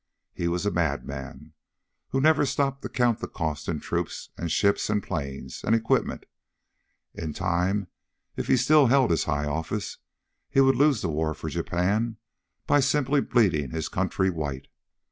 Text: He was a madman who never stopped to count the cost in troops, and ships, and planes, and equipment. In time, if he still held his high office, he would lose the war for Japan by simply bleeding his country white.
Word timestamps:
He 0.33 0.47
was 0.47 0.65
a 0.65 0.71
madman 0.71 1.53
who 2.09 2.19
never 2.19 2.43
stopped 2.43 2.81
to 2.81 2.89
count 2.89 3.19
the 3.19 3.27
cost 3.27 3.69
in 3.69 3.79
troops, 3.79 4.29
and 4.35 4.51
ships, 4.51 4.89
and 4.89 5.03
planes, 5.03 5.63
and 5.63 5.75
equipment. 5.75 6.25
In 7.13 7.33
time, 7.33 7.85
if 8.35 8.47
he 8.47 8.57
still 8.57 8.87
held 8.87 9.11
his 9.11 9.25
high 9.25 9.45
office, 9.45 9.99
he 10.49 10.59
would 10.59 10.75
lose 10.75 11.03
the 11.03 11.09
war 11.09 11.35
for 11.35 11.49
Japan 11.51 12.17
by 12.65 12.79
simply 12.79 13.21
bleeding 13.21 13.69
his 13.69 13.89
country 13.89 14.31
white. 14.31 14.69